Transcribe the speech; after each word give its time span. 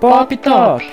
Pop 0.00 0.36
Top. 0.36 0.84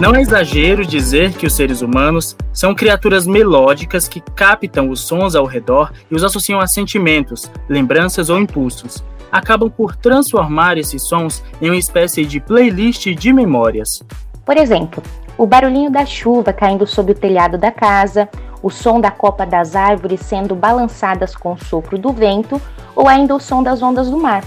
Não 0.00 0.16
é 0.16 0.20
exagero 0.20 0.84
dizer 0.84 1.32
que 1.34 1.46
os 1.46 1.52
seres 1.52 1.80
humanos 1.80 2.36
são 2.52 2.74
criaturas 2.74 3.24
melódicas 3.24 4.08
que 4.08 4.20
captam 4.20 4.90
os 4.90 5.02
sons 5.02 5.36
ao 5.36 5.46
redor 5.46 5.92
e 6.10 6.16
os 6.16 6.24
associam 6.24 6.58
a 6.58 6.66
sentimentos, 6.66 7.48
lembranças 7.68 8.30
ou 8.30 8.40
impulsos. 8.40 9.04
Acabam 9.30 9.70
por 9.70 9.94
transformar 9.94 10.76
esses 10.76 11.02
sons 11.02 11.40
em 11.62 11.70
uma 11.70 11.78
espécie 11.78 12.24
de 12.24 12.40
playlist 12.40 13.06
de 13.14 13.32
memórias. 13.32 14.02
Por 14.44 14.56
exemplo, 14.56 15.00
o 15.38 15.46
barulhinho 15.46 15.88
da 15.88 16.04
chuva 16.04 16.52
caindo 16.52 16.84
sobre 16.84 17.12
o 17.12 17.14
telhado 17.14 17.56
da 17.56 17.70
casa, 17.70 18.28
o 18.62 18.70
som 18.70 19.00
da 19.00 19.10
copa 19.10 19.46
das 19.46 19.74
árvores 19.74 20.20
sendo 20.20 20.54
balançadas 20.54 21.34
com 21.34 21.52
o 21.52 21.64
sopro 21.64 21.98
do 21.98 22.12
vento 22.12 22.60
ou 22.94 23.08
ainda 23.08 23.34
o 23.34 23.40
som 23.40 23.62
das 23.62 23.82
ondas 23.82 24.10
do 24.10 24.18
mar. 24.18 24.44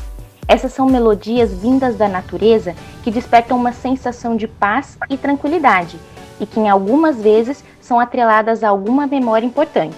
Essas 0.47 0.73
são 0.73 0.85
melodias 0.85 1.51
vindas 1.51 1.95
da 1.95 2.07
natureza 2.07 2.75
que 3.03 3.11
despertam 3.11 3.57
uma 3.57 3.71
sensação 3.71 4.35
de 4.35 4.47
paz 4.47 4.97
e 5.09 5.17
tranquilidade 5.17 5.97
e 6.39 6.45
que, 6.45 6.59
em 6.59 6.69
algumas 6.69 7.21
vezes, 7.21 7.63
são 7.79 7.99
atreladas 7.99 8.63
a 8.63 8.69
alguma 8.69 9.07
memória 9.07 9.45
importante. 9.45 9.95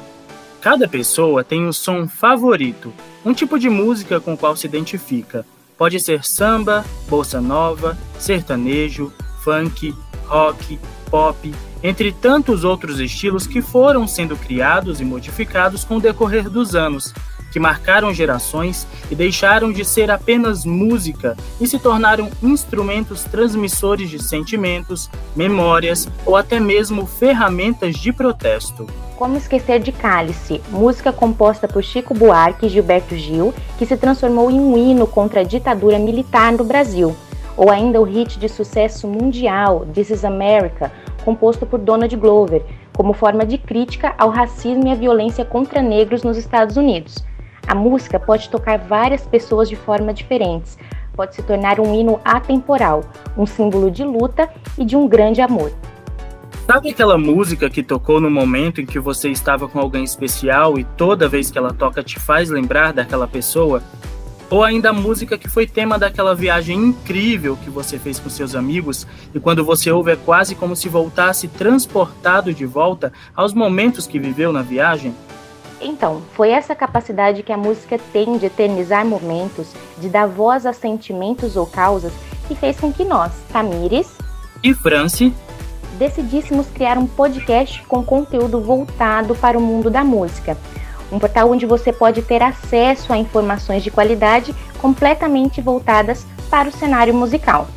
Cada 0.61 0.87
pessoa 0.87 1.43
tem 1.43 1.65
um 1.65 1.73
som 1.73 2.07
favorito, 2.07 2.93
um 3.23 3.33
tipo 3.33 3.59
de 3.59 3.69
música 3.69 4.19
com 4.19 4.33
o 4.33 4.37
qual 4.37 4.55
se 4.55 4.65
identifica. 4.67 5.45
Pode 5.77 5.99
ser 5.99 6.23
samba, 6.23 6.85
bossa 7.07 7.41
nova, 7.41 7.97
sertanejo, 8.17 9.11
funk, 9.43 9.93
rock, 10.27 10.79
pop, 11.09 11.53
entre 11.83 12.11
tantos 12.11 12.63
outros 12.63 12.99
estilos 12.99 13.47
que 13.47 13.61
foram 13.61 14.07
sendo 14.07 14.35
criados 14.35 14.99
e 14.99 15.05
modificados 15.05 15.83
com 15.83 15.97
o 15.97 16.01
decorrer 16.01 16.49
dos 16.49 16.75
anos 16.75 17.13
que 17.55 17.59
marcaram 17.59 18.13
gerações 18.13 18.85
e 19.09 19.15
deixaram 19.15 19.71
de 19.71 19.85
ser 19.85 20.11
apenas 20.11 20.65
música 20.65 21.37
e 21.57 21.65
se 21.65 21.79
tornaram 21.79 22.29
instrumentos 22.43 23.23
transmissores 23.23 24.09
de 24.09 24.21
sentimentos, 24.21 25.09
memórias 25.33 26.05
ou 26.25 26.35
até 26.35 26.59
mesmo 26.59 27.05
ferramentas 27.05 27.95
de 27.95 28.11
protesto. 28.11 28.85
Como 29.15 29.37
esquecer 29.37 29.79
de 29.79 29.93
Cálice, 29.93 30.61
música 30.69 31.13
composta 31.13 31.65
por 31.65 31.81
Chico 31.81 32.13
Buarque 32.13 32.65
e 32.65 32.69
Gilberto 32.69 33.15
Gil, 33.15 33.53
que 33.77 33.85
se 33.85 33.95
transformou 33.95 34.51
em 34.51 34.59
um 34.59 34.75
hino 34.75 35.07
contra 35.07 35.39
a 35.39 35.45
ditadura 35.45 35.97
militar 35.97 36.51
no 36.51 36.65
Brasil. 36.65 37.15
Ou 37.57 37.71
ainda 37.71 38.01
o 38.01 38.03
hit 38.03 38.37
de 38.37 38.49
sucesso 38.49 39.07
mundial 39.07 39.85
This 39.93 40.09
is 40.09 40.25
America, 40.25 40.91
composto 41.23 41.65
por 41.65 41.79
Donald 41.79 42.15
Glover, 42.15 42.63
como 42.95 43.13
forma 43.13 43.45
de 43.45 43.57
crítica 43.57 44.13
ao 44.17 44.29
racismo 44.29 44.87
e 44.87 44.91
à 44.91 44.95
violência 44.95 45.43
contra 45.43 45.81
negros 45.81 46.23
nos 46.23 46.37
Estados 46.37 46.77
Unidos. 46.77 47.15
A 47.67 47.73
música 47.73 48.19
pode 48.19 48.49
tocar 48.49 48.77
várias 48.77 49.25
pessoas 49.25 49.67
de 49.67 49.75
forma 49.75 50.13
diferentes, 50.13 50.77
pode 51.15 51.35
se 51.35 51.41
tornar 51.41 51.79
um 51.79 51.95
hino 51.95 52.19
atemporal, 52.23 53.01
um 53.37 53.45
símbolo 53.45 53.89
de 53.89 54.03
luta 54.03 54.49
e 54.77 54.85
de 54.85 54.95
um 54.95 55.07
grande 55.07 55.41
amor. 55.41 55.71
Sabe 56.67 56.89
aquela 56.89 57.17
música 57.17 57.69
que 57.69 57.83
tocou 57.83 58.19
no 58.19 58.29
momento 58.29 58.81
em 58.81 58.85
que 58.85 58.99
você 58.99 59.29
estava 59.29 59.67
com 59.67 59.79
alguém 59.79 60.03
especial 60.03 60.79
e 60.79 60.83
toda 60.83 61.29
vez 61.29 61.51
que 61.51 61.57
ela 61.57 61.71
toca 61.71 62.03
te 62.03 62.19
faz 62.19 62.49
lembrar 62.49 62.91
daquela 62.91 63.27
pessoa? 63.27 63.83
Ou 64.49 64.63
ainda 64.63 64.91
a 64.91 64.93
música 64.93 65.37
que 65.37 65.49
foi 65.49 65.65
tema 65.65 65.97
daquela 65.97 66.35
viagem 66.35 66.77
incrível 66.77 67.57
que 67.57 67.69
você 67.69 67.97
fez 67.97 68.19
com 68.19 68.29
seus 68.29 68.55
amigos 68.55 69.07
e 69.33 69.39
quando 69.39 69.65
você 69.65 69.91
ouve 69.91 70.11
é 70.11 70.15
quase 70.15 70.53
como 70.53 70.75
se 70.75 70.87
voltasse 70.87 71.47
transportado 71.47 72.53
de 72.53 72.65
volta 72.65 73.11
aos 73.35 73.53
momentos 73.53 74.05
que 74.05 74.19
viveu 74.19 74.53
na 74.53 74.61
viagem? 74.61 75.15
Então, 75.81 76.21
foi 76.33 76.49
essa 76.49 76.75
capacidade 76.75 77.43
que 77.43 77.51
a 77.51 77.57
música 77.57 77.99
tem 78.13 78.37
de 78.37 78.45
eternizar 78.45 79.05
momentos, 79.05 79.67
de 79.97 80.09
dar 80.09 80.27
voz 80.27 80.65
a 80.65 80.73
sentimentos 80.73 81.57
ou 81.57 81.65
causas, 81.65 82.13
que 82.47 82.55
fez 82.55 82.79
com 82.79 82.93
que 82.93 83.03
nós, 83.03 83.31
Tamires 83.51 84.15
e 84.63 84.73
Franci, 84.73 85.33
decidíssemos 85.97 86.67
criar 86.67 86.97
um 86.97 87.07
podcast 87.07 87.83
com 87.83 88.03
conteúdo 88.03 88.61
voltado 88.61 89.35
para 89.35 89.57
o 89.57 89.61
mundo 89.61 89.89
da 89.89 90.03
música. 90.03 90.57
Um 91.11 91.19
portal 91.19 91.51
onde 91.51 91.65
você 91.65 91.93
pode 91.93 92.21
ter 92.21 92.41
acesso 92.41 93.13
a 93.13 93.17
informações 93.17 93.83
de 93.83 93.91
qualidade 93.91 94.53
completamente 94.81 95.61
voltadas 95.61 96.25
para 96.49 96.69
o 96.69 96.71
cenário 96.71 97.13
musical. 97.13 97.67